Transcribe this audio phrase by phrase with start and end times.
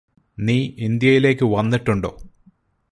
[0.37, 2.11] നീ ഇന്ത്യയിലേക്ക് വന്നിട്ടുണ്ടോ